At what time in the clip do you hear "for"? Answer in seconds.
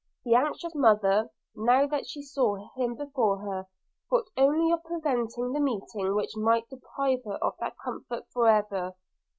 8.33-8.49